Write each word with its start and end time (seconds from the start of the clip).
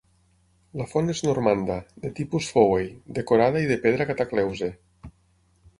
La 0.79 0.87
font 0.93 1.13
és 1.13 1.21
normanda, 1.27 1.75
de 2.05 2.11
tipus 2.21 2.49
Fowey, 2.55 2.89
decorada 3.19 3.63
i 3.67 3.69
de 3.75 3.81
pedra 3.87 4.13
Catacleuze. 4.13 4.73